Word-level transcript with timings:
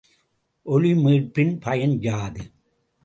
ஒலிமீட்பின் 0.65 1.53
பயன் 1.59 1.95
யாது? 1.99 2.43